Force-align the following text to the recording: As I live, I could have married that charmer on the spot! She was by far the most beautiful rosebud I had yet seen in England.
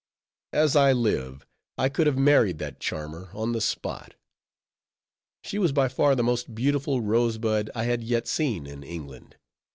As 0.53 0.75
I 0.75 0.93
live, 0.93 1.45
I 1.77 1.87
could 1.87 2.07
have 2.07 2.17
married 2.17 2.57
that 2.57 2.79
charmer 2.79 3.29
on 3.35 3.51
the 3.51 3.61
spot! 3.61 4.15
She 5.43 5.59
was 5.59 5.73
by 5.73 5.89
far 5.89 6.15
the 6.15 6.23
most 6.23 6.55
beautiful 6.55 7.01
rosebud 7.01 7.69
I 7.75 7.83
had 7.83 8.01
yet 8.03 8.27
seen 8.27 8.65
in 8.65 8.81
England. 8.81 9.35